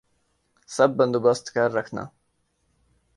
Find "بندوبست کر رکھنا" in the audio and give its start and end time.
0.97-2.05